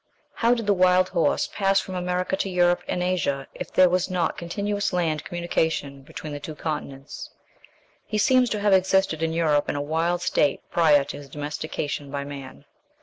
How 0.33 0.55
did 0.55 0.65
the 0.65 0.73
wild 0.73 1.09
horse 1.09 1.45
pass 1.53 1.79
from 1.79 1.93
America 1.93 2.35
to 2.35 2.49
Europe 2.49 2.81
and 2.87 3.03
Asia 3.03 3.45
if 3.53 3.71
there 3.71 3.87
was 3.87 4.09
not 4.09 4.35
continuous 4.35 4.93
land 4.93 5.23
communication 5.23 6.01
between 6.01 6.33
the 6.33 6.39
two 6.39 6.55
continents? 6.55 7.29
He 8.07 8.17
seems 8.17 8.49
to 8.49 8.59
have 8.61 8.73
existed 8.73 9.21
in 9.21 9.31
Europe 9.31 9.69
in 9.69 9.75
a 9.75 9.79
wild 9.79 10.23
state 10.23 10.61
prior 10.71 11.03
to 11.03 11.17
his 11.17 11.29
domestication 11.29 12.09
by 12.09 12.23
man. 12.23 12.65